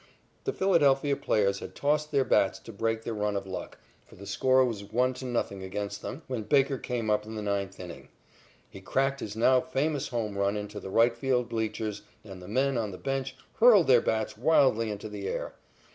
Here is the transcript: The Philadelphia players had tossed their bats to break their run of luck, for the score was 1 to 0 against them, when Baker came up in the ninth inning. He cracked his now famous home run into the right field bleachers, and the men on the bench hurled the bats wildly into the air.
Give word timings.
The 0.45 0.51
Philadelphia 0.51 1.15
players 1.15 1.59
had 1.59 1.75
tossed 1.75 2.09
their 2.11 2.23
bats 2.25 2.57
to 2.57 2.73
break 2.73 3.03
their 3.03 3.13
run 3.13 3.35
of 3.35 3.45
luck, 3.45 3.77
for 4.03 4.15
the 4.15 4.25
score 4.25 4.65
was 4.65 4.83
1 4.83 5.13
to 5.13 5.31
0 5.47 5.61
against 5.61 6.01
them, 6.01 6.23
when 6.25 6.41
Baker 6.41 6.79
came 6.79 7.11
up 7.11 7.23
in 7.27 7.35
the 7.35 7.41
ninth 7.43 7.79
inning. 7.79 8.07
He 8.67 8.81
cracked 8.81 9.19
his 9.19 9.35
now 9.35 9.61
famous 9.61 10.07
home 10.07 10.35
run 10.39 10.57
into 10.57 10.79
the 10.79 10.89
right 10.89 11.15
field 11.15 11.49
bleachers, 11.49 12.01
and 12.23 12.41
the 12.41 12.47
men 12.47 12.79
on 12.79 12.89
the 12.89 12.97
bench 12.97 13.35
hurled 13.59 13.85
the 13.85 14.01
bats 14.01 14.35
wildly 14.35 14.89
into 14.89 15.07
the 15.07 15.27
air. 15.27 15.53